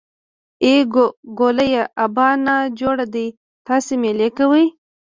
[0.63, 0.75] ای
[1.39, 3.27] ګوليه ابا نا جوړه دی
[3.67, 4.65] تاسې مېلې کوئ.